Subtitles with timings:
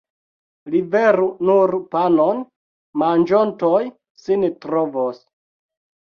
[0.75, 2.39] Liveru nur panon,
[3.01, 3.81] manĝontoj
[4.23, 5.21] sin trovos.